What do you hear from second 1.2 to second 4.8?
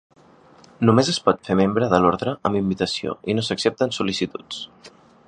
pot fer membre de l'Ordre amb invitació i no s'accepten sol·licituds.